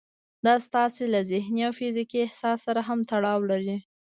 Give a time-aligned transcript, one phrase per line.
[0.45, 3.77] دا ستاسې له ذهني او فزيکي احساس سره هم تړاو لري.